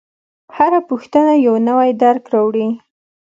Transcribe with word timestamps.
هره 0.55 0.79
پوښتنه 0.89 1.31
یو 1.47 1.55
نوی 1.69 1.89
درک 2.03 2.23
راوړي. 2.33 2.67